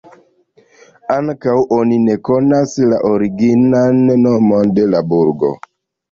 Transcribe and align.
Ankaŭ 1.15 1.51
oni 1.75 1.99
ne 2.05 2.15
konas 2.29 2.73
la 2.93 3.01
originan 3.09 3.99
nomon 4.23 4.73
de 4.79 4.87
la 4.95 5.03
burgo. 5.13 5.53